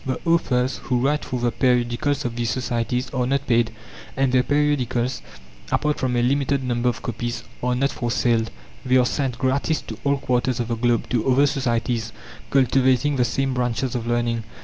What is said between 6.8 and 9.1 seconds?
of copies, are not for sale; they are